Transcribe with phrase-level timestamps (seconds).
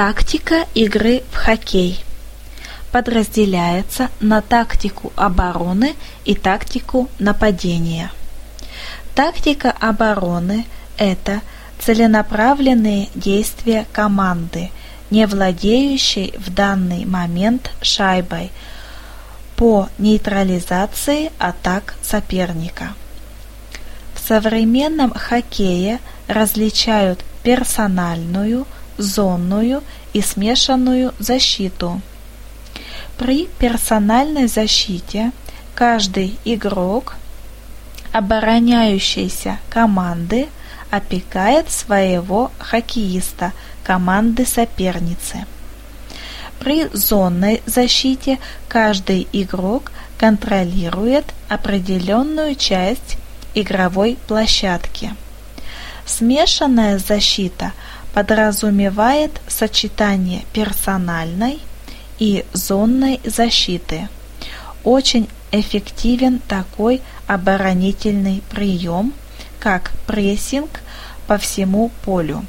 [0.00, 2.02] Тактика игры в хоккей
[2.90, 5.94] подразделяется на тактику обороны
[6.24, 8.10] и тактику нападения.
[9.14, 10.64] Тактика обороны–
[10.96, 11.42] это
[11.78, 14.70] целенаправленные действия команды,
[15.10, 18.52] не владеющей в данный момент шайбой,
[19.54, 22.94] по нейтрализации атак соперника.
[24.14, 28.66] В современном хоккее различают персональную,
[29.00, 29.82] зонную
[30.12, 32.00] и смешанную защиту.
[33.18, 35.32] При персональной защите
[35.74, 37.16] каждый игрок
[38.12, 40.48] обороняющейся команды
[40.90, 43.52] опекает своего хоккеиста
[43.84, 45.46] команды соперницы.
[46.58, 48.38] При зонной защите
[48.68, 53.16] каждый игрок контролирует определенную часть
[53.54, 55.14] игровой площадки.
[56.04, 57.72] Смешанная защита
[58.14, 61.60] подразумевает сочетание персональной
[62.18, 64.08] и зонной защиты.
[64.84, 69.12] Очень эффективен такой оборонительный прием,
[69.58, 70.80] как прессинг
[71.26, 72.44] по всему полю.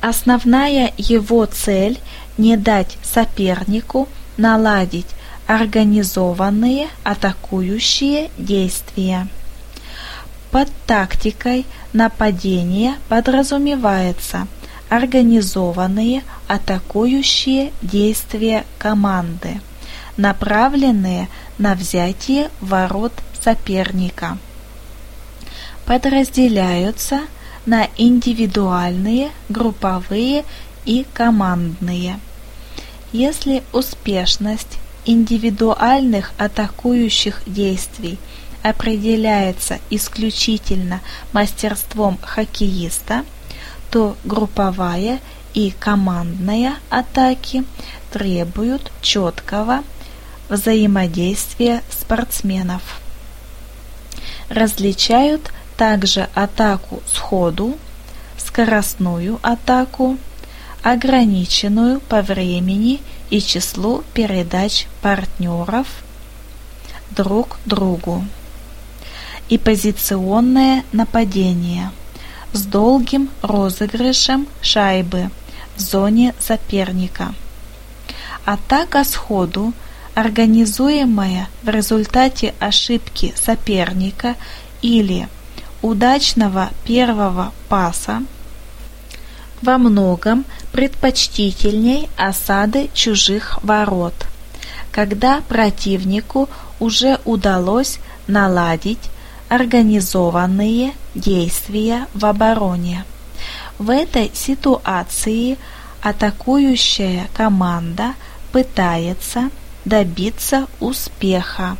[0.00, 2.00] Основная его цель–
[2.38, 5.06] не дать сопернику наладить
[5.46, 9.28] организованные атакующие действия.
[10.50, 14.46] Под тактикой нападения подразумевается
[14.88, 19.60] организованные атакующие действия команды,
[20.16, 24.38] направленные на взятие ворот соперника.
[25.86, 27.20] Подразделяются
[27.64, 30.44] на индивидуальные, групповые
[30.84, 32.20] и командные.
[33.12, 38.18] Если успешность индивидуальных атакующих действий–
[38.62, 41.00] определяется исключительно
[41.32, 43.24] мастерством хоккеиста,
[43.90, 45.20] то групповая
[45.54, 47.64] и командная атаки
[48.10, 49.82] требуют четкого
[50.48, 53.00] взаимодействия спортсменов.
[54.48, 57.76] Различают также атаку сходу,
[58.38, 60.18] скоростную атаку,
[60.82, 63.00] ограниченную по времени
[63.30, 65.86] и числу передач партнеров
[67.10, 68.24] друг другу
[69.52, 71.90] и позиционное нападение
[72.54, 75.28] с долгим розыгрышем шайбы
[75.76, 77.34] в зоне соперника.
[78.46, 79.74] Атака сходу,
[80.14, 84.36] организуемая в результате ошибки соперника
[84.80, 85.28] или
[85.82, 88.22] удачного первого паса,
[89.60, 94.14] во многом предпочтительней осады чужих ворот,
[94.90, 96.48] когда противнику
[96.80, 99.10] уже удалось наладить
[99.52, 103.04] организованные действия в обороне.
[103.78, 105.58] В этой ситуации
[106.00, 108.14] атакующая команда
[108.50, 109.50] пытается
[109.84, 111.76] добиться успеха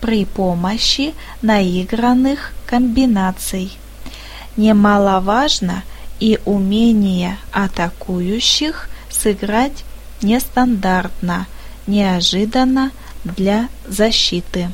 [0.00, 3.78] при помощи наигранных комбинаций.
[4.56, 5.84] Немаловажно
[6.18, 9.84] и умение атакующих сыграть
[10.22, 11.46] нестандартно,
[11.86, 12.90] неожиданно
[13.22, 14.72] для защиты.